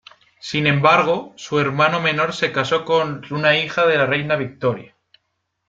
Sin 0.39 0.65
embargo, 0.65 1.31
su 1.37 1.59
hermano 1.59 1.99
menor 2.01 2.33
se 2.33 2.51
casó 2.51 2.85
con 2.85 3.21
una 3.29 3.55
hija 3.55 3.85
de 3.85 3.97
la 3.99 4.07
reina 4.07 4.35
Victoria. 4.35 4.97